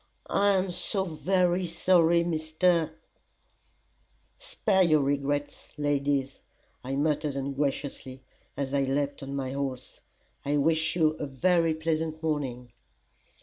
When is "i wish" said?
10.43-10.95